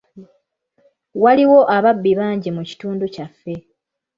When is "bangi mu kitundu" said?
2.19-3.05